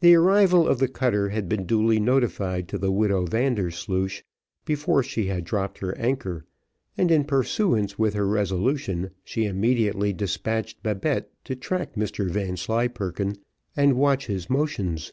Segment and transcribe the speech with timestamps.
[0.00, 4.22] The arrival of the cutter had been duly notified to the widow Vandersloosh,
[4.64, 6.46] before she had dropped her anchor,
[6.96, 13.36] and in pursuance with her resolution she immediately despatched Babette to track Mr Vanslyperken,
[13.76, 15.12] and watch his motions.